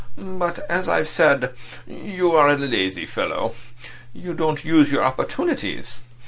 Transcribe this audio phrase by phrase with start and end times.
[0.17, 1.53] "But, as I've said,
[1.85, 3.53] you are a lazy fellow;
[4.13, 6.01] you don't use your opportunities.